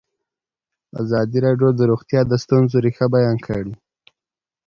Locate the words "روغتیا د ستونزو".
1.91-2.77